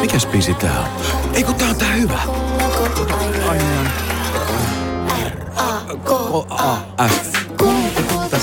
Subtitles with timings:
[0.00, 0.86] Mikäs biisi tää on?
[1.34, 2.18] Ei kun tää on tää hyvä.
[3.48, 3.90] Ai niin.
[5.56, 7.38] R-A-K-A-F.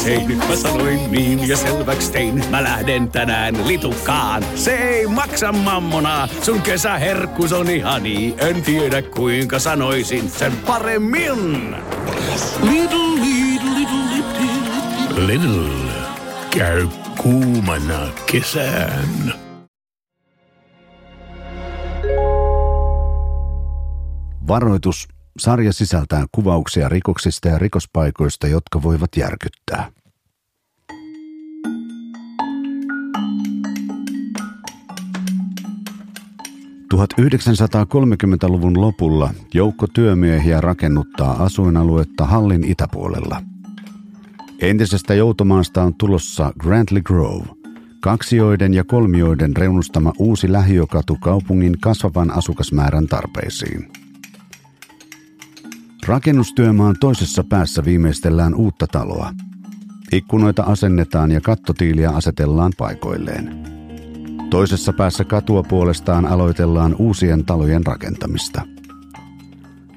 [0.06, 2.44] Hei, nyt mä sanoin niin ja selväks tein.
[2.50, 4.44] Mä lähden tänään litukaan.
[4.56, 6.28] Se ei maksa mammona.
[6.42, 8.36] Sun kesäherkkus on ihani.
[8.38, 11.76] En tiedä kuinka sanoisin sen paremmin.
[12.62, 15.28] Little, little, little, little.
[15.28, 15.92] Little.
[16.50, 16.88] Käy
[17.18, 19.45] kuumana kesään.
[24.48, 25.08] Varoitus.
[25.40, 29.92] Sarja sisältää kuvauksia rikoksista ja rikospaikoista, jotka voivat järkyttää.
[36.94, 43.42] ...1930-luvun lopulla joukko työmiehiä rakennuttaa asuinaluetta Hallin itäpuolella.
[44.62, 47.46] Entisestä joutomaasta on tulossa Grantley Grove,
[48.00, 54.05] kaksioiden ja kolmioiden reunustama uusi lähiökatu kaupungin kasvavan asukasmäärän tarpeisiin.
[56.08, 59.32] Rakennustyömaan toisessa päässä viimeistellään uutta taloa.
[60.12, 63.60] Ikkunoita asennetaan ja kattotiiliä asetellaan paikoilleen.
[64.50, 68.62] Toisessa päässä katua puolestaan aloitellaan uusien talojen rakentamista.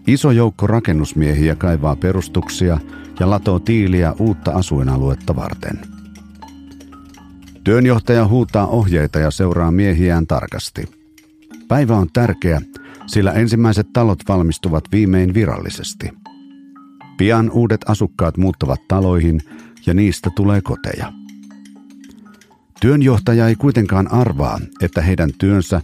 [0.06, 2.78] Iso joukko rakennusmiehiä kaivaa perustuksia
[3.20, 5.78] ja latoo tiiliä uutta asuinaluetta varten.
[7.64, 10.84] Työnjohtaja huutaa ohjeita ja seuraa miehiään tarkasti.
[11.68, 12.60] Päivä on tärkeä,
[13.08, 16.10] sillä ensimmäiset talot valmistuvat viimein virallisesti.
[17.16, 19.40] Pian uudet asukkaat muuttavat taloihin
[19.86, 21.12] ja niistä tulee koteja.
[22.80, 25.80] Työnjohtaja ei kuitenkaan arvaa, että heidän työnsä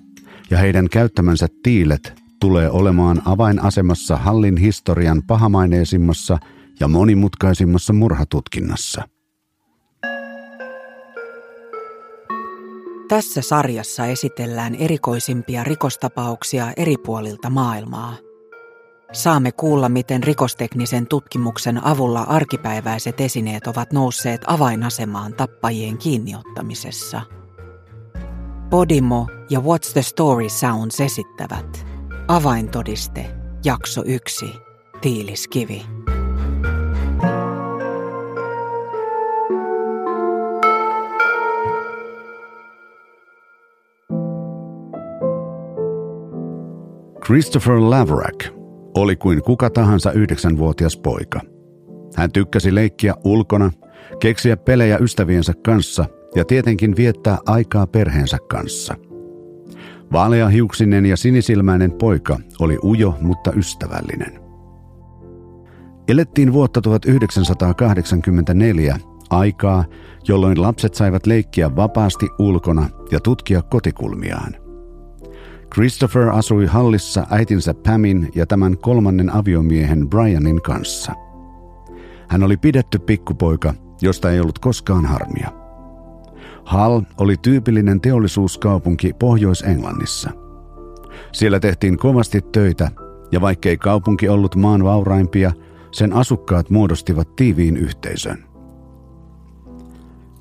[0.50, 6.38] ja heidän käyttämänsä tiilet tulee olemaan avainasemassa hallin historian pahamaineisimmassa
[6.80, 9.13] ja monimutkaisimmassa murhatutkinnassa.
[13.08, 18.16] Tässä sarjassa esitellään erikoisimpia rikostapauksia eri puolilta maailmaa.
[19.12, 27.20] Saamme kuulla, miten rikosteknisen tutkimuksen avulla arkipäiväiset esineet ovat nousseet avainasemaan tappajien kiinniottamisessa.
[28.70, 31.86] Podimo ja What's the Story Sounds esittävät
[32.28, 33.34] Avaintodiste,
[33.64, 34.46] jakso 1,
[35.00, 35.93] Tiiliskivi.
[47.24, 48.46] Christopher Laverack
[48.94, 51.40] oli kuin kuka tahansa yhdeksänvuotias poika.
[52.16, 53.70] Hän tykkäsi leikkiä ulkona,
[54.20, 58.94] keksiä pelejä ystäviensä kanssa ja tietenkin viettää aikaa perheensä kanssa.
[60.12, 64.40] Vaaleahiuksinen ja sinisilmäinen poika oli ujo, mutta ystävällinen.
[66.08, 68.96] Elettiin vuotta 1984,
[69.30, 69.84] aikaa,
[70.28, 74.63] jolloin lapset saivat leikkiä vapaasti ulkona ja tutkia kotikulmiaan.
[75.74, 81.12] Christopher asui hallissa äitinsä Pamin ja tämän kolmannen aviomiehen Brianin kanssa.
[82.28, 85.50] Hän oli pidetty pikkupoika, josta ei ollut koskaan harmia.
[86.72, 90.30] Hull oli tyypillinen teollisuuskaupunki Pohjois-Englannissa.
[91.32, 92.90] Siellä tehtiin kovasti töitä,
[93.32, 95.52] ja vaikkei kaupunki ollut maan vauraimpia,
[95.92, 98.44] sen asukkaat muodostivat tiiviin yhteisön.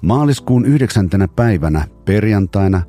[0.01, 2.81] Maaliskuun yhdeksäntenä päivänä, perjantaina,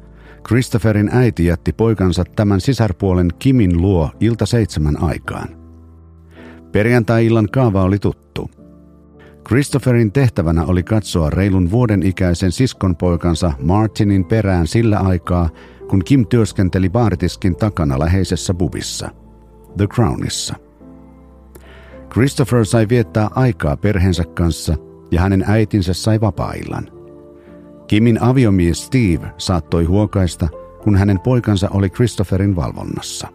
[0.46, 5.48] Christopherin äiti jätti poikansa tämän sisarpuolen Kimin luo ilta seitsemän aikaan.
[6.72, 8.50] Perjantai-illan kaava oli tuttu.
[9.48, 15.48] Christopherin tehtävänä oli katsoa reilun vuoden ikäisen siskonpoikansa Martinin perään sillä aikaa,
[15.88, 19.10] kun Kim työskenteli baaritiskin takana läheisessä bubissa,
[19.76, 20.54] The Crownissa.
[22.10, 24.76] Christopher sai viettää aikaa perheensä kanssa
[25.10, 26.93] ja hänen äitinsä sai vapaa-illan.
[27.86, 30.48] Kimin aviomies Steve saattoi huokaista,
[30.82, 33.28] kun hänen poikansa oli Christopherin valvonnassa.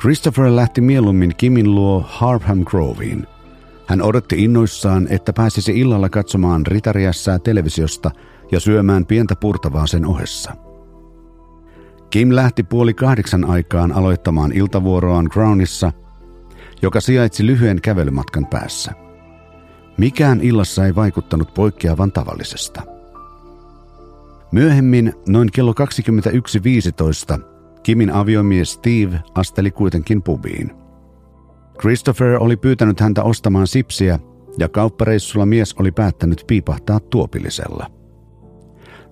[0.00, 3.26] Christopher lähti mieluummin Kimin luo Harpham Groveen.
[3.86, 8.10] Hän odotti innoissaan, että pääsisi illalla katsomaan ritariässää televisiosta
[8.52, 10.52] ja syömään pientä purtavaa sen ohessa.
[12.10, 15.92] Kim lähti puoli kahdeksan aikaan aloittamaan iltavuoroaan Crownissa,
[16.82, 18.92] joka sijaitsi lyhyen kävelymatkan päässä.
[19.98, 22.82] Mikään illassa ei vaikuttanut poikkeavan tavallisesta–
[24.54, 25.74] Myöhemmin, noin kello
[27.36, 27.40] 21.15,
[27.82, 30.70] Kimin aviomies Steve asteli kuitenkin pubiin.
[31.80, 34.18] Christopher oli pyytänyt häntä ostamaan sipsiä
[34.58, 37.90] ja kauppareissulla mies oli päättänyt piipahtaa tuopillisella.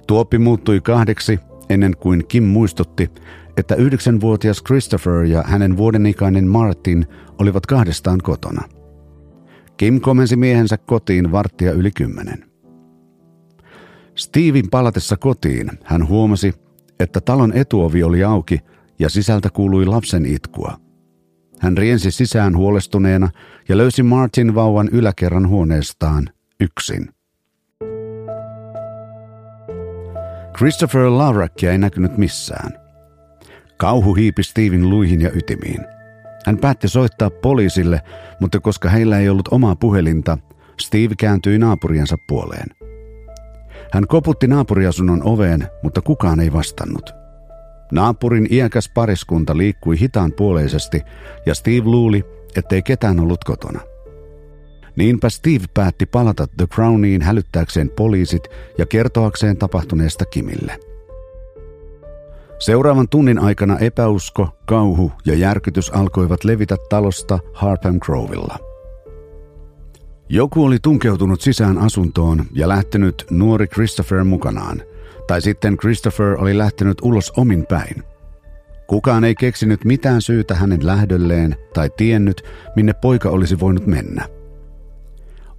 [0.07, 3.11] Tuoppi muuttui kahdeksi ennen kuin Kim muistutti,
[3.57, 7.07] että yhdeksänvuotias Christopher ja hänen vuodenikäinen Martin
[7.39, 8.63] olivat kahdestaan kotona.
[9.77, 12.52] Kim komensi miehensä kotiin varttia yli kymmenen.
[14.15, 16.55] Steven palatessa kotiin hän huomasi,
[17.01, 18.59] että talon etuovi oli auki
[18.99, 20.77] ja sisältä kuului lapsen itkua.
[21.59, 23.31] Hän riensi sisään huolestuneena
[23.69, 26.29] ja löysi Martin vauvan yläkerran huoneestaan
[26.61, 27.09] yksin.
[30.57, 32.73] Christopher Lavrackia ei näkynyt missään.
[33.77, 35.81] Kauhu hiipi Steven luihin ja ytimiin.
[36.47, 38.01] Hän päätti soittaa poliisille,
[38.41, 40.39] mutta koska heillä ei ollut omaa puhelinta,
[40.81, 42.82] Steve kääntyi naapuriensa puoleen.
[43.93, 47.11] Hän koputti naapuriasunnon oveen, mutta kukaan ei vastannut.
[47.93, 51.03] Naapurin iäkäs pariskunta liikkui hitaan puoleisesti
[51.47, 52.25] ja Steve luuli,
[52.57, 53.81] ettei ketään ollut kotona.
[54.97, 58.49] Niinpä Steve päätti palata The Crowniin hälyttääkseen poliisit
[58.79, 60.79] ja kertoakseen tapahtuneesta Kimille.
[62.59, 68.72] Seuraavan tunnin aikana epäusko, kauhu ja järkytys alkoivat levitä talosta Harpham Grovilla.
[70.35, 74.83] Joku oli tunkeutunut sisään asuntoon ja lähtenyt nuori Christopher mukanaan,
[75.27, 78.03] tai sitten Christopher oli lähtenyt ulos omin päin.
[78.87, 82.43] Kukaan ei keksinyt mitään syytä hänen lähdölleen tai tiennyt,
[82.77, 84.29] minne poika olisi voinut mennä.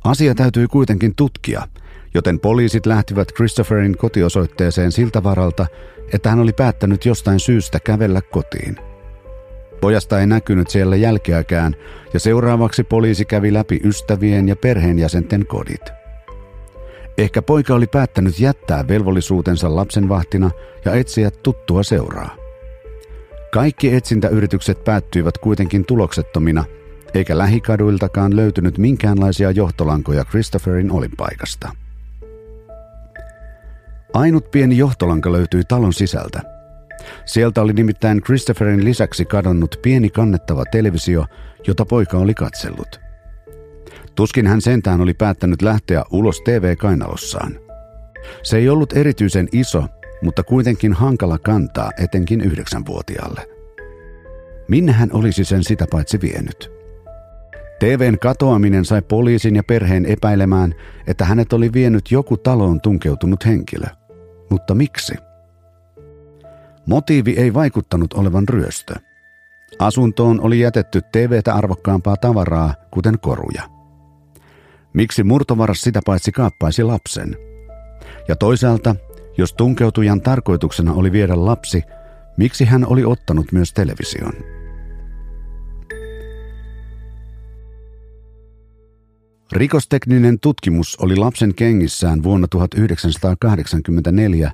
[0.03, 1.67] Asia täytyi kuitenkin tutkia,
[2.13, 5.65] joten poliisit lähtivät Christopherin kotiosoitteeseen siltä varalta,
[6.13, 8.92] että hän oli päättänyt jostain syystä kävellä kotiin.
[9.83, 11.75] Pojasta ei näkynyt siellä jälkeäkään,
[12.13, 15.81] ja seuraavaksi poliisi kävi läpi ystävien ja perheenjäsenten kodit.
[17.17, 20.51] Ehkä poika oli päättänyt jättää velvollisuutensa lapsenvahtina
[20.85, 22.35] ja etsiä tuttua seuraa.
[23.51, 26.63] Kaikki etsintäyritykset päättyivät kuitenkin tuloksettomina,
[27.13, 31.71] eikä lähikaduiltakaan löytynyt minkäänlaisia johtolankoja Christopherin olinpaikasta.
[34.13, 36.52] Ainut pieni johtolanka löytyi talon sisältä.
[37.25, 41.25] Sieltä oli nimittäin Christopherin lisäksi kadonnut pieni kannettava televisio,
[41.67, 42.99] jota poika oli katsellut.
[44.15, 47.59] Tuskin hän sentään oli päättänyt lähteä ulos TV-kainalossaan.
[48.43, 49.85] Se ei ollut erityisen iso,
[50.21, 53.47] mutta kuitenkin hankala kantaa etenkin yhdeksänvuotiaalle.
[54.67, 56.71] Minne hän olisi sen sitä paitsi vienyt?
[57.79, 60.75] TVn katoaminen sai poliisin ja perheen epäilemään,
[61.07, 63.87] että hänet oli vienyt joku taloon tunkeutunut henkilö–
[64.53, 65.13] mutta miksi?
[66.85, 68.95] Motiivi ei vaikuttanut olevan ryöstö.
[69.79, 73.63] Asuntoon oli jätetty TVtä arvokkaampaa tavaraa, kuten koruja.
[74.93, 77.37] Miksi murtovaras sitä paitsi kaappaisi lapsen?
[78.27, 78.95] Ja toisaalta,
[79.37, 81.81] jos tunkeutujan tarkoituksena oli viedä lapsi,
[82.37, 84.33] miksi hän oli ottanut myös television?
[89.51, 94.51] Rikostekninen tutkimus oli lapsen kengissään vuonna 1984,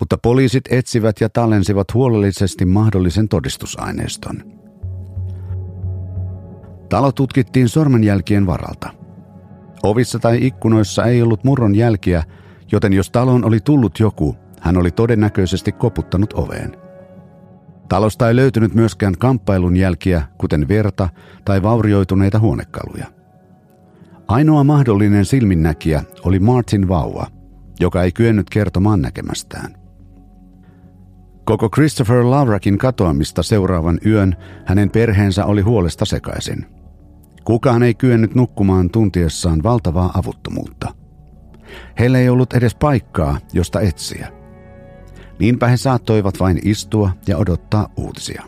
[0.00, 4.42] mutta poliisit etsivät ja tallensivat huolellisesti mahdollisen todistusaineiston.
[6.88, 8.90] Talo tutkittiin sormenjälkien varalta.
[9.82, 12.24] Ovissa tai ikkunoissa ei ollut murron jälkiä,
[12.72, 16.76] joten jos taloon oli tullut joku, hän oli todennäköisesti koputtanut oveen.
[17.88, 21.08] Talosta ei löytynyt myöskään kamppailun jälkiä, kuten verta
[21.44, 23.06] tai vaurioituneita huonekaluja.
[24.28, 27.26] Ainoa mahdollinen silminnäkijä oli Martin vauva,
[27.80, 29.77] joka ei kyennyt kertomaan näkemästään.
[31.48, 36.66] Koko Christopher Lavrakin katoamista seuraavan yön hänen perheensä oli huolesta sekaisin.
[37.44, 40.94] Kukaan ei kyennyt nukkumaan tuntiessaan valtavaa avuttomuutta.
[41.98, 44.28] Heillä ei ollut edes paikkaa, josta etsiä.
[45.38, 48.42] Niinpä he saattoivat vain istua ja odottaa uutisia.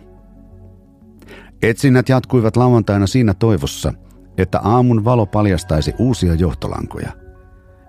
[1.62, 3.92] Etsinnät jatkuivat lauantaina siinä toivossa–
[4.38, 7.12] että aamun valo paljastaisi uusia johtolankoja.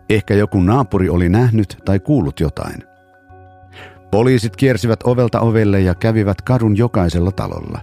[0.09, 2.90] Ehkä joku naapuri oli nähnyt tai kuullut jotain.
[4.11, 7.81] Poliisit kiersivät ovelta ovelle ja kävivät kadun jokaisella talolla.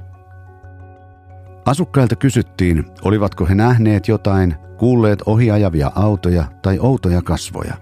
[1.65, 7.75] Asukkailta kysyttiin, olivatko he nähneet jotain, kuulleet ohiajavia autoja tai outoja kasvoja.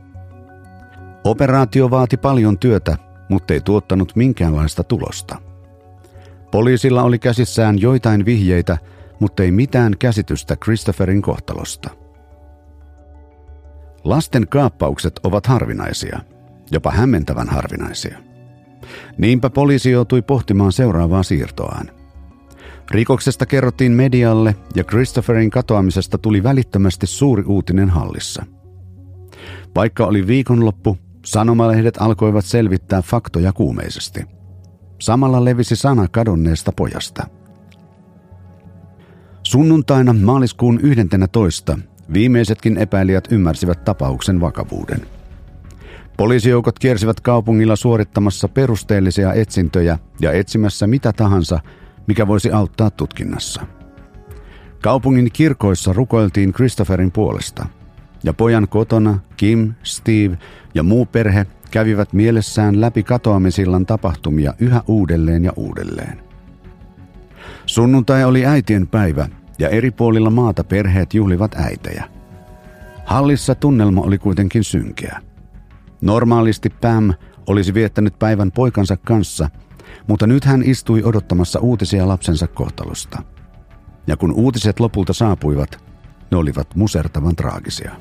[1.24, 2.96] Operaatio vaati paljon työtä,
[3.28, 5.36] mutta ei tuottanut minkäänlaista tulosta.
[6.50, 8.78] Poliisilla oli käsissään joitain vihjeitä–
[9.20, 11.90] mutta ei mitään käsitystä Christopherin kohtalosta.
[14.04, 16.20] Lasten kaappaukset ovat harvinaisia,
[16.70, 18.18] jopa hämmentävän harvinaisia.
[19.18, 21.90] Niinpä poliisi joutui pohtimaan seuraavaa siirtoaan.
[22.90, 28.46] Rikoksesta kerrottiin medialle ja Christopherin katoamisesta tuli välittömästi suuri uutinen hallissa.
[29.74, 34.24] Vaikka oli viikonloppu, sanomalehdet alkoivat selvittää faktoja kuumeisesti.
[35.00, 37.26] Samalla levisi sana kadonneesta pojasta–
[39.46, 41.78] Sunnuntaina maaliskuun 11.
[42.12, 45.06] viimeisetkin epäilijät ymmärsivät tapauksen vakavuuden.
[46.16, 51.60] Poliisijoukot kiersivät kaupungilla suorittamassa perusteellisia etsintöjä ja etsimässä mitä tahansa,
[52.06, 53.66] mikä voisi auttaa tutkinnassa.
[54.82, 57.66] Kaupungin kirkoissa rukoiltiin Christopherin puolesta,
[58.24, 60.38] ja pojan kotona Kim, Steve
[60.74, 66.20] ja muu perhe kävivät mielessään läpi katoamisillan tapahtumia yhä uudelleen ja uudelleen.
[67.66, 72.04] Sunnuntai oli äitien päivä ja eri puolilla maata perheet juhlivat äitejä.
[73.04, 75.25] Hallissa tunnelma oli kuitenkin synkeä.
[76.00, 77.14] Normaalisti Pam
[77.46, 79.50] olisi viettänyt päivän poikansa kanssa,
[80.06, 83.22] mutta nyt hän istui odottamassa uutisia lapsensa kohtalosta.
[84.06, 85.84] Ja kun uutiset lopulta saapuivat,
[86.30, 87.92] ne olivat musertavan traagisia.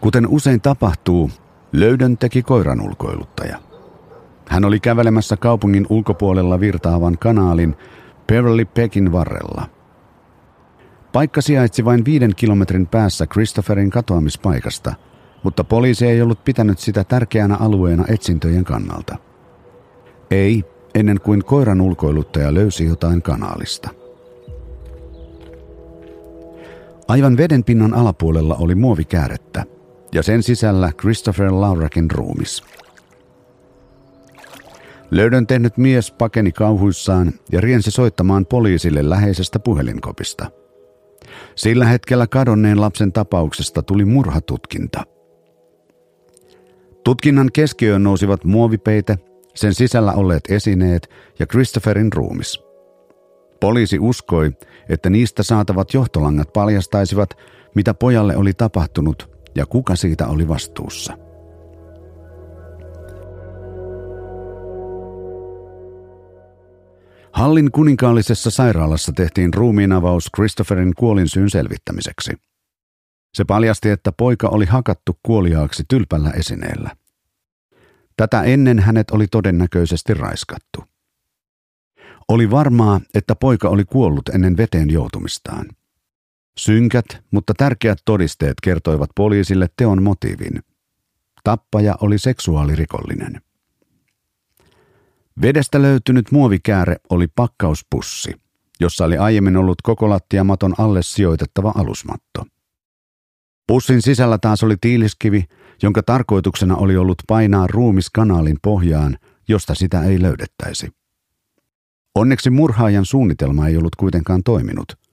[0.00, 1.30] Kuten usein tapahtuu,
[1.72, 3.58] löydön teki koiran ulkoiluttaja.
[4.48, 7.76] Hän oli kävelemässä kaupungin ulkopuolella virtaavan kanaalin
[8.26, 9.75] Beverly Peckin varrella.
[11.12, 14.94] Paikka sijaitsi vain viiden kilometrin päässä Christopherin katoamispaikasta,
[15.42, 19.16] mutta poliisi ei ollut pitänyt sitä tärkeänä alueena etsintöjen kannalta.
[20.30, 23.90] Ei, ennen kuin koiran ulkoiluttaja löysi jotain kanaalista.
[27.08, 29.64] Aivan vedenpinnan alapuolella oli muovikäärettä,
[30.12, 32.62] ja sen sisällä Christopher Laurakin ruumis.
[35.10, 40.50] Löydön tehnyt mies pakeni kauhuissaan ja riensi soittamaan poliisille läheisestä puhelinkopista.
[41.54, 45.02] Sillä hetkellä kadonneen lapsen tapauksesta tuli murhatutkinta.
[47.04, 49.18] Tutkinnan keskiöön nousivat muovipeite,
[49.54, 52.60] sen sisällä olleet esineet ja Christopherin ruumis.
[53.60, 54.52] Poliisi uskoi,
[54.88, 57.30] että niistä saatavat johtolangat paljastaisivat,
[57.74, 61.25] mitä pojalle oli tapahtunut ja kuka siitä oli vastuussa.
[67.36, 72.32] Hallin kuninkaallisessa sairaalassa tehtiin ruumiinavaus Christopherin kuolinsyyn selvittämiseksi.
[73.34, 76.96] Se paljasti, että poika oli hakattu kuoliaaksi tylpällä esineellä.
[78.16, 80.84] Tätä ennen hänet oli todennäköisesti raiskattu.
[82.28, 85.66] Oli varmaa, että poika oli kuollut ennen veteen joutumistaan.
[86.58, 90.62] Synkät, mutta tärkeät todisteet kertoivat poliisille teon motiivin.
[91.44, 93.45] Tappaja oli seksuaalirikollinen.
[95.42, 98.32] Vedestä löytynyt muovikääre oli pakkauspussi,
[98.80, 102.44] jossa oli aiemmin ollut koko lattiamaton alle sijoitettava alusmatto.
[103.66, 105.44] Pussin sisällä taas oli tiiliskivi,
[105.82, 110.90] jonka tarkoituksena oli ollut painaa ruumis kanaalin pohjaan, josta sitä ei löydettäisi.
[112.14, 114.92] Onneksi murhaajan suunnitelma ei ollut kuitenkaan toiminut–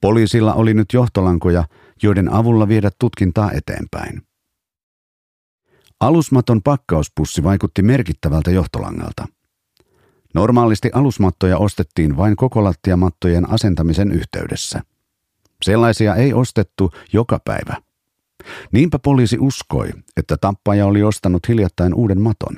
[0.00, 1.64] Poliisilla oli nyt johtolankoja,
[2.02, 4.22] joiden avulla viedä tutkintaa eteenpäin.
[6.00, 9.26] Alusmaton pakkauspussi vaikutti merkittävältä johtolangalta.
[10.38, 14.80] Normaalisti alusmattoja ostettiin vain kokolattiamattojen asentamisen yhteydessä.
[15.62, 17.76] Sellaisia ei ostettu joka päivä.
[18.72, 22.56] Niinpä poliisi uskoi, että tappaja oli ostanut hiljattain uuden maton.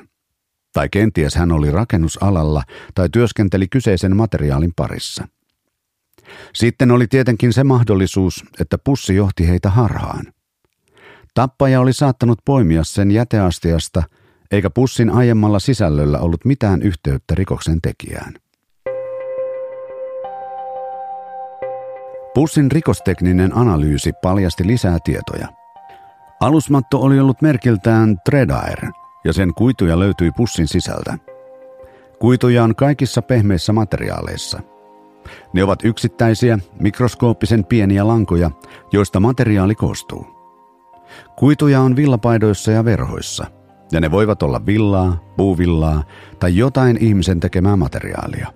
[0.73, 2.63] Tai kenties hän oli rakennusalalla
[2.95, 5.27] tai työskenteli kyseisen materiaalin parissa–
[6.53, 10.33] sitten oli tietenkin se mahdollisuus, että pussi johti heitä harhaan.
[11.33, 14.03] Tappaja oli saattanut poimia sen jäteastiasta,
[14.51, 18.33] eikä pussin aiemmalla sisällöllä ollut mitään yhteyttä rikoksen tekijään.
[22.33, 25.47] Pussin rikostekninen analyysi paljasti lisää tietoja.
[26.39, 28.79] Alusmatto oli ollut merkiltään Tredair,
[29.23, 31.17] ja sen kuituja löytyi pussin sisältä.
[32.19, 34.59] Kuituja on kaikissa pehmeissä materiaaleissa–
[35.53, 38.51] ne ovat yksittäisiä, mikroskooppisen pieniä lankoja,
[38.91, 40.25] joista materiaali koostuu.
[41.35, 43.45] Kuituja on villapaidoissa ja verhoissa,
[43.91, 46.03] ja ne voivat olla villaa, puuvillaa
[46.39, 48.53] tai jotain ihmisen tekemää materiaalia.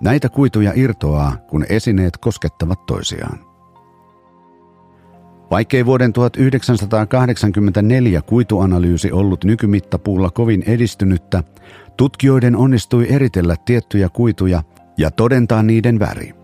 [0.00, 3.38] Näitä kuituja irtoaa, kun esineet koskettavat toisiaan.
[5.50, 11.42] Vaikkei vuoden 1984 kuituanalyysi ollut nykymittapuulla kovin edistynyttä,
[11.96, 14.62] tutkijoiden onnistui eritellä tiettyjä kuituja
[14.98, 16.34] ja todentaa niiden väri.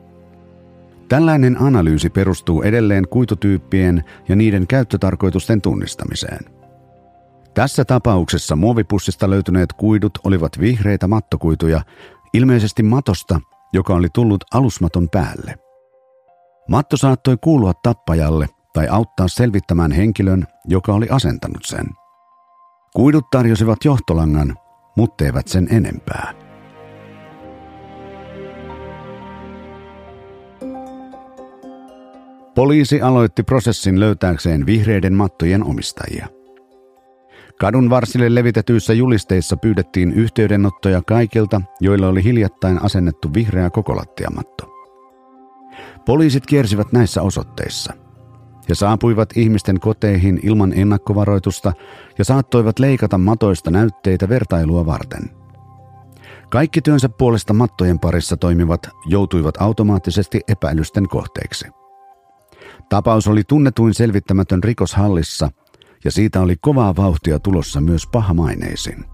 [1.09, 6.58] Tällainen analyysi perustuu edelleen kuitutyyppien ja niiden käyttötarkoitusten tunnistamiseen.
[7.59, 11.83] Tässä tapauksessa muovipussista löytyneet kuidut olivat vihreitä mattokuituja,
[12.35, 13.41] ilmeisesti matosta,
[13.73, 15.55] joka oli tullut alusmaton päälle.
[16.69, 21.87] Matto saattoi kuulua tappajalle tai auttaa selvittämään henkilön, joka oli asentanut sen.
[22.95, 24.57] Kuidut tarjosivat johtolangan,
[24.97, 26.35] mutta eivät sen enempää.
[32.55, 36.38] Poliisi aloitti prosessin löytääkseen vihreiden mattojen omistajia.
[37.61, 44.65] Kadun varsille levitetyissä julisteissa pyydettiin yhteydenottoja kaikilta, joilla oli hiljattain asennettu vihreä kokolattiamatto.
[46.07, 47.93] Poliisit kiersivät näissä osoitteissa.
[48.69, 51.73] He saapuivat ihmisten koteihin ilman ennakkovaroitusta
[52.19, 55.31] ja saattoivat leikata matoista näytteitä vertailua varten.
[56.51, 61.67] Kaikki työnsä puolesta mattojen parissa toimivat joutuivat automaattisesti epäilysten kohteeksi.
[62.89, 65.51] Tapaus oli tunnetuin selvittämätön rikoshallissa
[66.05, 69.05] ja siitä oli kovaa vauhtia tulossa myös pahamaineisin.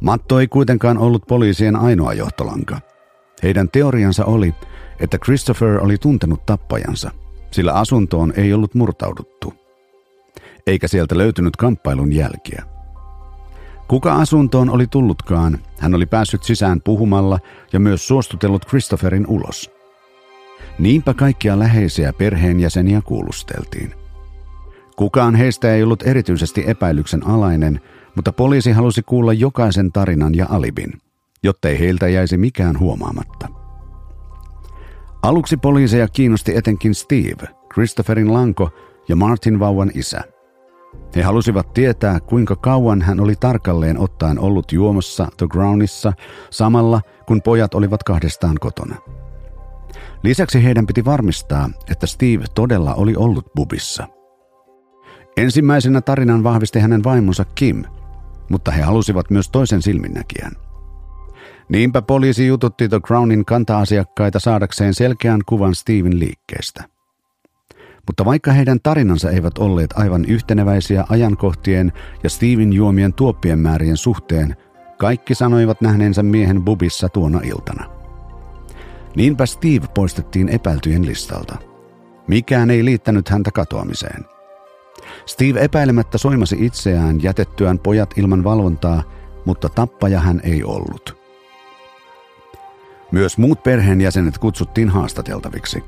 [0.00, 2.80] Matto ei kuitenkaan ollut poliisien ainoa johtolanka.
[3.42, 4.54] Heidän teoriansa oli,
[5.00, 7.10] että Christopher oli tuntenut tappajansa,
[7.50, 9.54] sillä asuntoon ei ollut murtauduttu.
[10.66, 12.62] Eikä sieltä löytynyt kamppailun jälkiä.
[13.88, 17.38] Kuka asuntoon oli tullutkaan, hän oli päässyt sisään puhumalla
[17.72, 19.70] ja myös suostutellut Christopherin ulos.
[20.78, 24.03] Niinpä kaikkia läheisiä perheenjäseniä kuulusteltiin.
[24.96, 27.80] Kukaan heistä ei ollut erityisesti epäilyksen alainen,
[28.16, 30.92] mutta poliisi halusi kuulla jokaisen tarinan ja alibin,
[31.42, 33.48] jottei heiltä jäisi mikään huomaamatta.
[35.22, 38.70] Aluksi poliiseja kiinnosti etenkin Steve, Christopherin lanko
[39.08, 40.20] ja Martin vauvan isä.
[41.16, 46.12] He halusivat tietää, kuinka kauan hän oli tarkalleen ottaen ollut juomassa The Groundissa
[46.50, 48.96] samalla, kun pojat olivat kahdestaan kotona.
[50.22, 54.13] Lisäksi heidän piti varmistaa, että Steve todella oli ollut bubissa.
[55.36, 57.84] Ensimmäisenä tarinan vahvisti hänen vaimonsa Kim,
[58.50, 60.52] mutta he halusivat myös toisen silminnäkijän.
[61.68, 66.84] Niinpä poliisi jututti The Crownin kanta-asiakkaita saadakseen selkeän kuvan Steven liikkeestä.
[68.06, 74.56] Mutta vaikka heidän tarinansa eivät olleet aivan yhteneväisiä ajankohtien ja Steven juomien tuoppien määrien suhteen,
[74.98, 77.90] kaikki sanoivat nähneensä miehen bubissa tuona iltana.
[79.16, 81.56] Niinpä Steve poistettiin epäiltyjen listalta.
[82.28, 84.33] Mikään ei liittänyt häntä katoamiseen.
[85.26, 89.02] Steve epäilemättä soimasi itseään jätettyään pojat ilman valvontaa,
[89.44, 91.16] mutta tappaja hän ei ollut.
[93.12, 95.84] Myös muut perheenjäsenet kutsuttiin haastateltaviksi.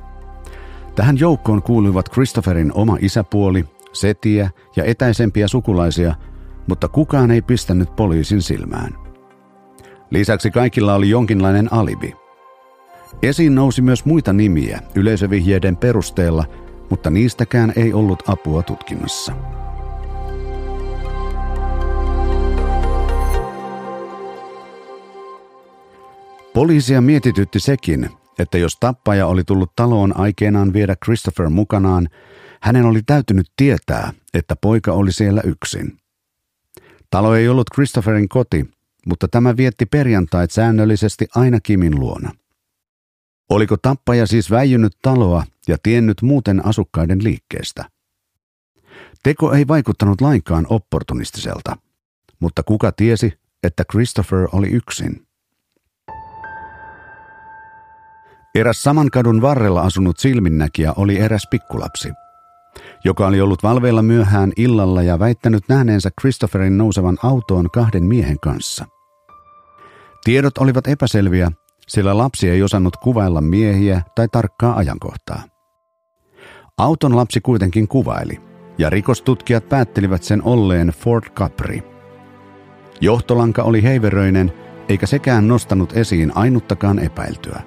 [0.94, 6.14] Tähän joukkoon kuuluivat Christopherin oma isäpuoli, setiä ja etäisempiä sukulaisia,
[6.66, 8.94] mutta kukaan ei pistänyt poliisin silmään.
[10.10, 12.14] Lisäksi kaikilla oli jonkinlainen alibi.
[13.22, 16.44] Esiin nousi myös muita nimiä yleisövihjeiden perusteella,
[16.90, 19.32] mutta niistäkään ei ollut apua tutkinnassa.
[26.54, 32.08] Poliisia mietitytti sekin, että jos tappaja oli tullut taloon aikeenaan viedä Christopher mukanaan,
[32.60, 35.98] hänen oli täytynyt tietää, että poika oli siellä yksin.
[37.10, 38.70] Talo ei ollut Christopherin koti,
[39.06, 42.32] mutta tämä vietti perjantait säännöllisesti aina Kimin luona.
[43.50, 47.84] Oliko tappaja siis väijynyt taloa ja tiennyt muuten asukkaiden liikkeestä?
[49.22, 51.76] Teko ei vaikuttanut lainkaan opportunistiselta,
[52.40, 53.32] mutta kuka tiesi,
[53.62, 55.26] että Christopher oli yksin?
[58.54, 62.12] Eräs saman kadun varrella asunut silminnäkijä oli eräs pikkulapsi,
[63.04, 68.84] joka oli ollut valveilla myöhään illalla ja väittänyt nähneensä Christopherin nousevan autoon kahden miehen kanssa.
[70.24, 71.50] Tiedot olivat epäselviä,
[71.88, 75.42] sillä lapsi ei osannut kuvailla miehiä tai tarkkaa ajankohtaa.
[76.78, 78.40] Auton lapsi kuitenkin kuvaili,
[78.78, 81.82] ja rikostutkijat päättelivät sen olleen Ford Capri.
[83.00, 84.52] Johtolanka oli heiveröinen,
[84.88, 87.62] eikä sekään nostanut esiin ainuttakaan epäiltyä.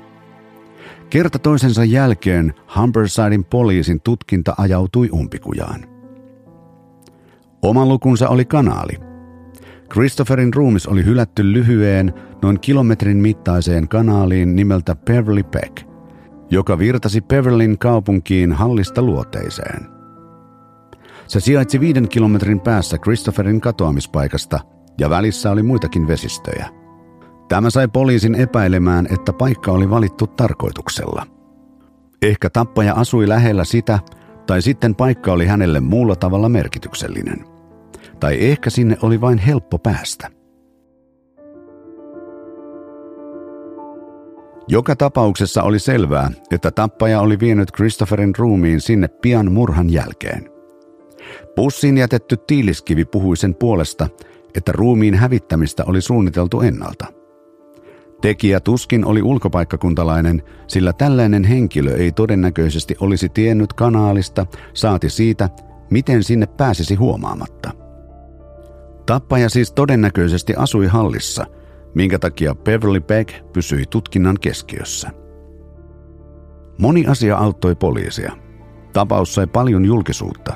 [1.09, 5.85] Kerta toisensa jälkeen Humbersidein poliisin tutkinta ajautui umpikujaan.
[7.61, 9.08] Oma lukunsa oli kanaali.
[9.93, 15.81] Christopherin ruumis oli hylätty lyhyeen, noin kilometrin mittaiseen kanaaliin nimeltä Beverly Peck,
[16.49, 19.87] joka virtasi Beverlyn kaupunkiin hallista luoteiseen.
[21.27, 24.59] Se sijaitsi viiden kilometrin päässä Christopherin katoamispaikasta
[24.99, 26.69] ja välissä oli muitakin vesistöjä–
[27.49, 31.25] Tämä sai poliisin epäilemään, että paikka oli valittu tarkoituksella.
[32.21, 33.99] Ehkä tappaja asui lähellä sitä,
[34.47, 37.45] tai sitten paikka oli hänelle muulla tavalla merkityksellinen.
[38.19, 40.27] Tai ehkä sinne oli vain helppo päästä.
[44.67, 50.49] Joka tapauksessa oli selvää, että tappaja oli vienyt Christopherin ruumiin sinne pian murhan jälkeen.
[51.55, 54.09] Pussiin jätetty tiiliskivi puhui sen puolesta,
[54.55, 57.05] että ruumiin hävittämistä oli suunniteltu ennalta–
[58.21, 65.49] Tekijä tuskin oli ulkopaikkakuntalainen, sillä tällainen henkilö ei todennäköisesti olisi tiennyt kanaalista, saati siitä,
[65.89, 67.71] miten sinne pääsisi huomaamatta.
[69.09, 71.45] Tappaja siis todennäköisesti asui hallissa,
[71.95, 75.09] minkä takia Beverly Beck pysyi tutkinnan keskiössä.
[76.77, 78.31] Moni asia auttoi poliisia.
[78.93, 80.53] Tapaus sai paljon julkisuutta.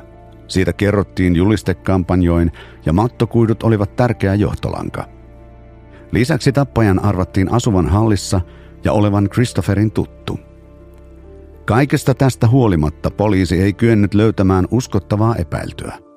[0.47, 2.51] Siitä kerrottiin julistekampanjoin
[2.85, 5.05] ja mattokuidut olivat tärkeä johtolanka–
[6.13, 8.41] Lisäksi tappajan arvattiin asuvan hallissa
[8.83, 10.39] ja olevan Christopherin tuttu.
[11.65, 16.12] Kaikesta tästä huolimatta poliisi ei kyennyt löytämään uskottavaa epäiltyä.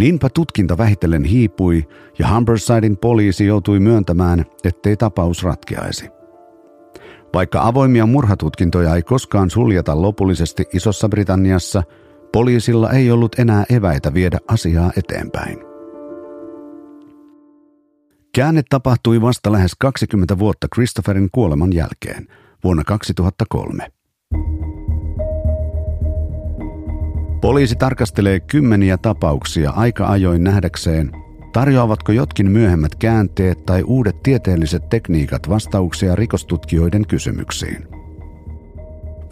[0.00, 6.08] Niinpä tutkinta vähitellen hiipui ja Humbersidein poliisi joutui myöntämään, ettei tapaus ratkeaisi.
[7.34, 11.82] Vaikka avoimia murhatutkintoja ei koskaan suljeta lopullisesti Isossa Britanniassa,
[12.32, 15.58] poliisilla ei ollut enää eväitä viedä asiaa eteenpäin.
[18.34, 22.26] Käänne tapahtui vasta lähes 20 vuotta Christopherin kuoleman jälkeen,
[22.64, 23.99] vuonna 2003.
[27.40, 31.12] Poliisi tarkastelee kymmeniä tapauksia aika ajoin nähdäkseen,
[31.52, 37.88] tarjoavatko jotkin myöhemmät käänteet tai uudet tieteelliset tekniikat vastauksia rikostutkijoiden kysymyksiin.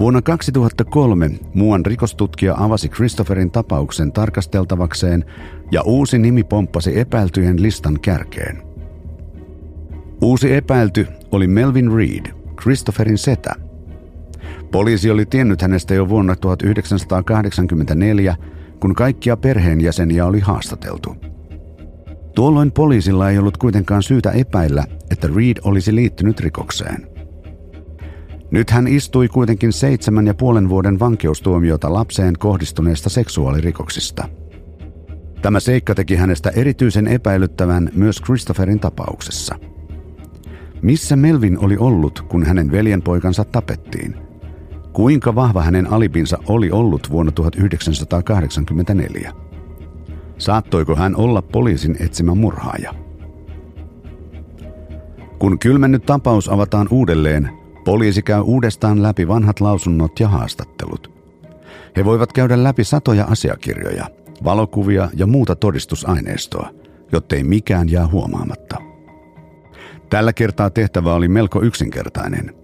[0.01, 5.25] Vuonna 2003 muuan rikostutkija avasi Christopherin tapauksen tarkasteltavakseen
[5.73, 8.62] ja uusi nimi pomppasi epäiltyjen listan kärkeen.
[10.23, 13.55] Uusi epäilty oli Melvin Reed, Christopherin setä–
[14.70, 18.37] Poliisi oli tiennyt hänestä jo vuonna 1984,
[18.81, 21.16] kun kaikkia perheenjäseniä oli haastateltu.
[22.35, 27.07] Tuolloin poliisilla ei ollut kuitenkaan syytä epäillä, että Reed olisi liittynyt rikokseen.
[28.50, 34.28] Nyt hän istui kuitenkin seitsemän ja puolen vuoden vankeustuomiota lapseen kohdistuneesta seksuaalirikoksista.
[35.42, 39.59] Tämä seikka teki hänestä erityisen epäilyttävän myös Christopherin tapauksessa.
[40.83, 44.14] Missä Melvin oli ollut, kun hänen veljenpoikansa tapettiin–
[44.92, 49.33] Kuinka vahva hänen alipinsa oli ollut vuonna 1984?
[50.38, 52.94] Saattoiko hän olla poliisin etsimä murhaaja?
[55.38, 57.51] Kun kylmennyt tapaus avataan uudelleen,
[57.85, 61.18] poliisi käy uudestaan läpi vanhat lausunnot ja haastattelut.
[61.96, 64.07] He voivat käydä läpi satoja asiakirjoja,
[64.44, 66.70] valokuvia ja muuta todistusaineistoa,
[67.12, 68.77] jottei mikään jää huomaamatta.
[70.11, 72.55] Tällä kertaa tehtävä oli melko yksinkertainen–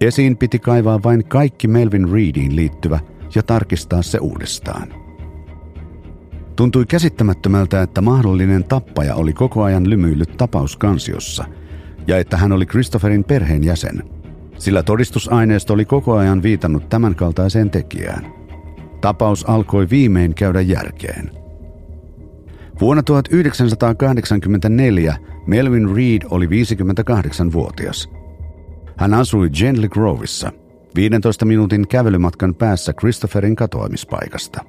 [0.00, 3.00] Esiin piti kaivaa vain kaikki Melvin Reediin liittyvä
[3.34, 4.88] ja tarkistaa se uudestaan.
[6.56, 11.44] Tuntui käsittämättömältä, että mahdollinen tappaja oli koko ajan lymyillyt tapauskansiossa
[12.06, 14.02] ja että hän oli Christopherin perheen jäsen,
[14.58, 18.32] sillä todistusaineisto oli koko ajan viitannut tämänkaltaiseen tekijään.
[19.00, 21.30] Tapaus alkoi viimein käydä järkeen.
[22.80, 28.08] Vuonna 1984 Melvin Reed oli 58-vuotias–
[28.98, 30.52] hän asui Gently Grovissa,
[30.94, 34.64] 15 minuutin kävelymatkan päässä Christopherin katoamispaikasta.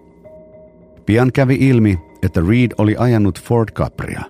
[1.05, 4.21] Pian kävi ilmi, että Reed oli ajanut Ford Capria,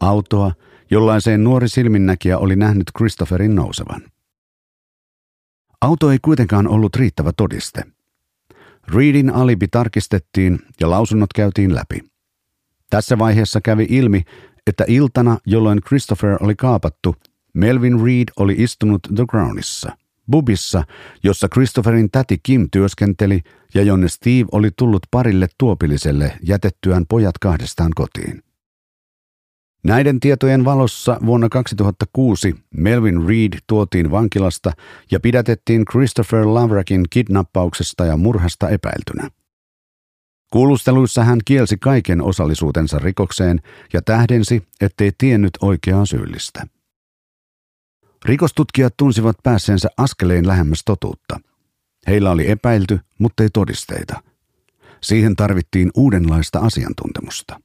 [0.00, 0.52] autoa,
[0.90, 4.02] jollaiseen nuori silminnäkijä oli nähnyt Christopherin nousevan.
[5.80, 7.82] Auto ei kuitenkaan ollut riittävä todiste.
[8.94, 12.00] Reedin alibi tarkistettiin ja lausunnot käytiin läpi.
[12.90, 14.22] Tässä vaiheessa kävi ilmi,
[14.66, 17.16] että iltana, jolloin Christopher oli kaapattu,
[17.54, 19.96] Melvin Reed oli istunut The Crownissa,
[20.30, 20.84] bubissa,
[21.22, 23.40] jossa Christopherin täti Kim työskenteli
[23.74, 28.42] ja jonne Steve oli tullut parille tuopilliselle jätettyään pojat kahdestaan kotiin.
[29.84, 34.72] Näiden tietojen valossa vuonna 2006 Melvin Reed tuotiin vankilasta
[35.10, 39.30] ja pidätettiin Christopher Lavrackin kidnappauksesta ja murhasta epäiltynä.
[40.52, 43.60] Kuulusteluissa hän kielsi kaiken osallisuutensa rikokseen
[43.92, 46.66] ja tähdensi, ettei tiennyt oikeaa syyllistä.
[48.24, 51.40] Rikostutkijat tunsivat päässeensä askeleen lähemmäs totuutta.
[52.06, 54.22] Heillä oli epäilty, mutta ei todisteita.
[55.02, 57.60] Siihen tarvittiin uudenlaista asiantuntemusta.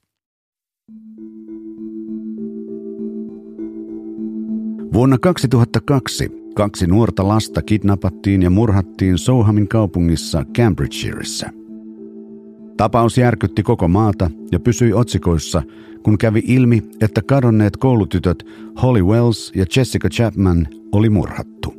[4.93, 11.49] Vuonna 2002 kaksi nuorta lasta kidnappattiin ja murhattiin Sohamin kaupungissa Cambridgeshireissä.
[12.77, 15.63] Tapaus järkytti koko maata ja pysyi otsikoissa–
[16.07, 18.45] kun kävi ilmi, että kadonneet koulutytöt
[18.81, 21.73] Holly Wells ja Jessica Chapman oli murhattu.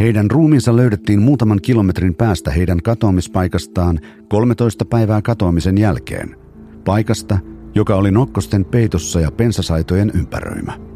[0.00, 6.36] Heidän ruumiinsa löydettiin muutaman kilometrin päästä heidän katoamispaikastaan 13 päivää katoamisen jälkeen.
[6.84, 7.38] Paikasta,
[7.74, 10.93] joka oli nokkosten peitossa ja pensasaitojen ympäröimä.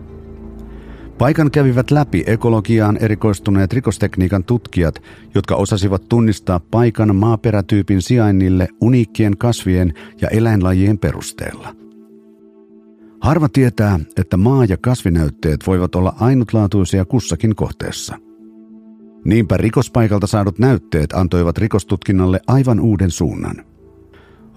[1.18, 5.02] Paikan kävivät läpi ekologiaan erikoistuneet rikostekniikan tutkijat,
[5.34, 11.74] jotka osasivat tunnistaa paikan maaperätyypin sijainnille uniikkien kasvien ja eläinlajien perusteella–
[13.20, 18.18] Harva tietää, että maa- ja kasvinäytteet voivat olla ainutlaatuisia kussakin kohteessa.
[19.24, 23.64] Niinpä rikospaikalta saadut näytteet antoivat rikostutkinnalle aivan uuden suunnan.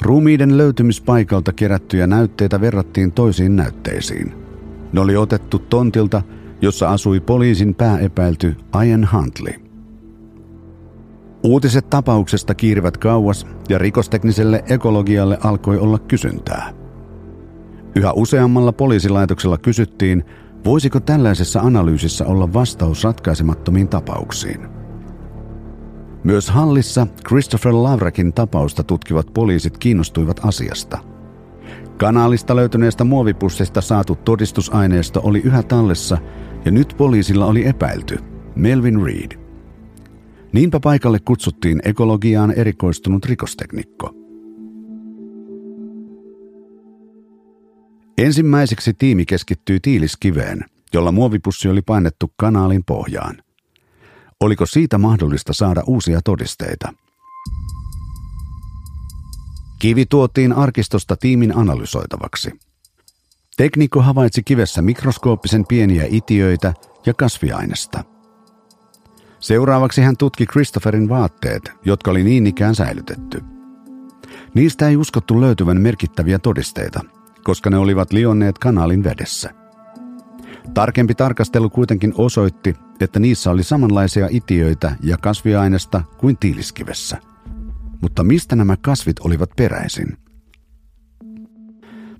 [0.01, 4.33] Ruumiiden löytymispaikalta kerättyjä näytteitä verrattiin toisiin näytteisiin.
[4.93, 6.21] Ne oli otettu tontilta,
[6.61, 9.53] jossa asui poliisin pääepäilty Ian Huntley.
[11.43, 16.73] Uutiset tapauksesta kiirivät kauas ja rikostekniselle ekologialle alkoi olla kysyntää–
[17.95, 20.25] Yhä useammalla poliisilaitoksella kysyttiin,
[20.65, 24.67] voisiko tällaisessa analyysissä olla vastaus ratkaisemattomiin tapauksiin.
[26.23, 30.97] Myös Hallissa Christopher Lavrakin tapausta tutkivat poliisit kiinnostuivat asiasta.
[31.97, 36.17] Kanaalista löytyneestä muovipussista saatu todistusaineisto oli yhä tallessa
[36.65, 38.17] ja nyt poliisilla oli epäilty,
[38.55, 39.39] Melvin Reed.
[40.53, 44.13] Niinpä paikalle kutsuttiin ekologiaan erikoistunut rikosteknikko.
[48.17, 53.35] Ensimmäiseksi tiimi keskittyi tiiliskiveen, jolla muovipussi oli painettu kanaalin pohjaan.
[54.39, 56.93] Oliko siitä mahdollista saada uusia todisteita?
[59.79, 62.51] Kivi tuotiin arkistosta tiimin analysoitavaksi.
[63.57, 66.73] Teknikko havaitsi kivessä mikroskooppisen pieniä itiöitä
[67.05, 68.03] ja kasviainesta.
[69.39, 73.41] Seuraavaksi hän tutki Christopherin vaatteet, jotka oli niin ikään säilytetty.
[74.53, 76.99] Niistä ei uskottu löytyvän merkittäviä todisteita,
[77.43, 79.49] koska ne olivat lionneet kanaalin vedessä.
[80.73, 87.17] Tarkempi tarkastelu kuitenkin osoitti, että niissä oli samanlaisia itiöitä ja kasviainesta kuin tiiliskivessä–
[88.01, 90.17] mutta mistä nämä kasvit olivat peräisin?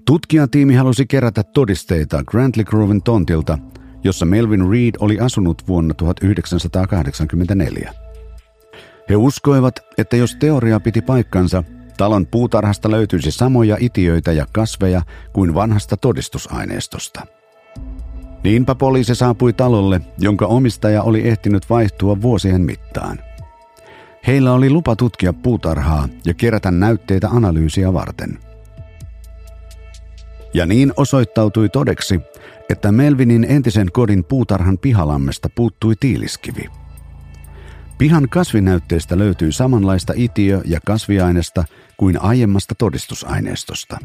[0.06, 3.58] Tutkijatiimi halusi kerätä todisteita Grantley Groven tontilta,
[4.04, 7.94] jossa Melvin Reed oli asunut vuonna 1984.
[9.10, 11.64] He uskoivat, että jos teoria piti paikkansa,
[11.98, 15.02] talon puutarhasta löytyisi samoja itiöitä ja kasveja
[15.34, 17.22] kuin vanhasta todistusaineistosta.
[18.44, 23.20] Niinpä poliisi saapui talolle, jonka omistaja oli ehtinyt vaihtua vuosien mittaan–
[24.28, 28.40] Heillä oli lupa tutkia puutarhaa ja kerätä näytteitä analyysiä varten.
[30.54, 32.20] Ja niin osoittautui todeksi,
[32.70, 36.66] että Melvinin entisen kodin puutarhan pihalammesta puuttui tiiliskivi.
[37.98, 41.64] Pihan kasvinäytteistä löytyi samanlaista itiö- ja kasviainesta
[41.98, 43.98] kuin aiemmasta todistusaineistosta.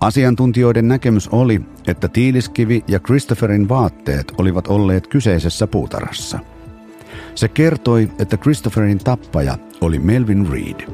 [0.00, 6.38] Asiantuntijoiden näkemys oli, että tiiliskivi ja Christopherin vaatteet olivat olleet kyseisessä puutarhassa–
[7.36, 10.88] se kertoi, että Christopherin tappaja oli Melvin Reed.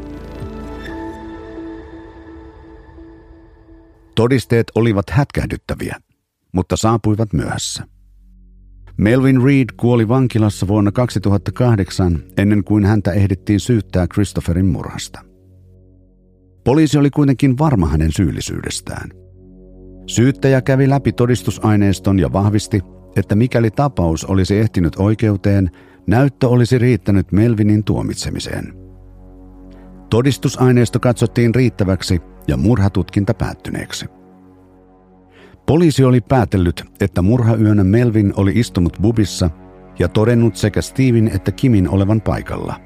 [4.14, 5.96] Todisteet olivat hätkähdyttäviä,
[6.52, 7.86] mutta saapuivat myöhässä.
[8.96, 15.20] Melvin Reed kuoli vankilassa vuonna 2008 ennen kuin häntä ehdittiin syyttää Christopherin murhasta.
[16.64, 19.10] Poliisi oli kuitenkin varma hänen syyllisyydestään.
[20.06, 22.80] Syyttäjä kävi läpi todistusaineiston ja vahvisti,
[23.16, 25.70] että mikäli tapaus olisi ehtinyt oikeuteen,
[26.06, 28.74] Näyttö olisi riittänyt Melvinin tuomitsemiseen.
[30.10, 32.20] Todistusaineisto katsottiin riittäväksi
[32.56, 34.06] murhatutkinta päättyneeksi.
[35.66, 39.50] Poliisi oli päätellyt, että murhayönä Melvin oli istunut bubissa
[39.98, 42.80] ja todennut sekä Steven että Kimin olevan paikalla.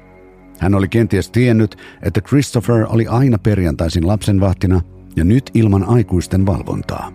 [0.59, 4.81] Hän oli kenties tiennyt, että Christopher oli aina perjantaisin lapsenvahtina
[5.15, 7.11] ja nyt ilman aikuisten valvontaa.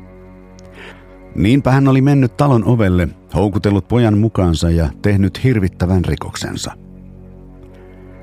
[1.34, 6.72] Niinpä hän oli mennyt talon ovelle, houkutellut pojan mukaansa ja tehnyt hirvittävän rikoksensa.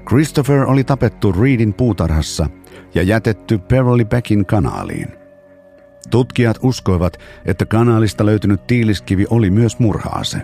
[0.07, 2.49] Christopher oli tapettu Reedin puutarhassa
[2.95, 5.07] ja jätetty Beverly Beckin kanaaliin.
[6.09, 10.41] Tutkijat uskoivat, että kanaalista löytynyt tiiliskivi oli myös murhaase.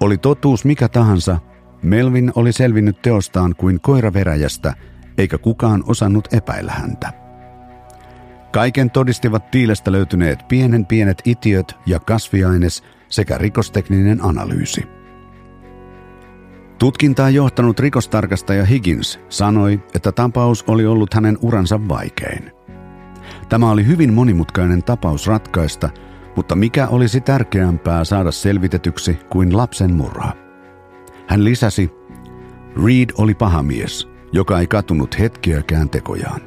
[0.00, 1.38] Oli totuus mikä tahansa,
[1.82, 4.74] Melvin oli selvinnyt teostaan kuin koira veräjästä,
[5.18, 7.12] eikä kukaan osannut epäillä häntä.
[8.52, 14.97] Kaiken todistivat tiilestä löytyneet pienen pienet itiöt ja kasviaines sekä rikostekninen analyysi.
[16.78, 22.52] Tutkintaa johtanut rikostarkastaja Higgins sanoi, että tapaus oli ollut hänen uransa vaikein.
[23.48, 25.90] Tämä oli hyvin monimutkainen tapaus ratkaista,
[26.36, 30.32] mutta mikä olisi tärkeämpää saada selvitetyksi kuin lapsen murha?
[31.26, 31.90] Hän lisäsi,
[32.86, 36.40] Reed oli paha mies, joka ei katunut hetkiäkään tekojaan.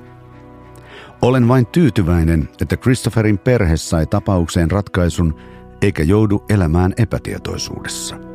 [1.21, 5.35] Olen vain tyytyväinen, että Christopherin perhe sai tapaukseen ratkaisun
[5.81, 8.30] eikä joudu elämään epätietoisuudessa.